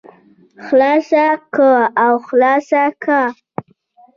خلاصه 0.65 1.25
که 1.53 1.69
او 2.05 2.13
خلاصه 2.27 2.83
که. 3.03 3.19